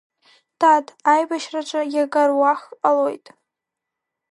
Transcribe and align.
Дад, 0.59 0.85
аибашьраҿы 1.13 1.81
иага 1.95 2.23
руахк 2.29 2.67
ҟалоит… 2.79 3.25